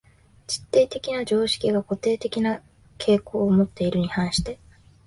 [0.47, 2.63] 実定的な常識が固定的な
[2.97, 4.57] 傾向をもっているに反して、